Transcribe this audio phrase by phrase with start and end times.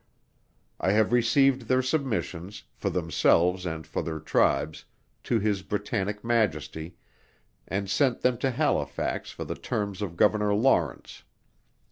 [0.79, 4.85] I have received their submissions, for themselves and for their tribes,
[5.25, 6.95] to His Britannic Majesty,
[7.67, 11.21] and sent them to Halifax for the terms by Governor Lawrence.